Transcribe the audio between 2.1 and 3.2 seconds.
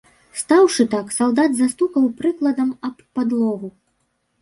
прыкладам аб